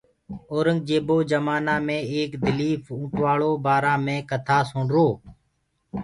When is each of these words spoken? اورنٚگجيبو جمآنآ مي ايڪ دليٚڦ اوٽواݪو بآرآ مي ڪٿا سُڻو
اورنٚگجيبو 0.51 1.15
جمآنآ 1.29 1.75
مي 1.85 1.97
ايڪ 2.11 2.31
دليٚڦ 2.43 2.81
اوٽواݪو 2.99 3.51
بآرآ 3.63 3.93
مي 4.05 4.15
ڪٿا 4.29 4.57
سُڻو 4.69 5.07